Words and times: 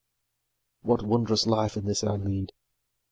What 0.81 1.03
wond'rous 1.03 1.45
life 1.45 1.77
in 1.77 1.85
this 1.85 2.03
I 2.03 2.15
lead! 2.15 2.53